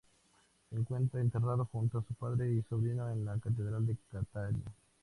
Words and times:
Se 0.67 0.75
encuentra 0.75 1.21
enterrado 1.21 1.69
junto 1.71 1.99
a 1.99 2.01
su 2.07 2.15
padre 2.15 2.51
y 2.51 2.63
sobrino 2.63 3.07
en 3.11 3.23
la 3.23 3.37
Catedral 3.37 3.85
de 3.85 3.95
Catania. 4.11 4.73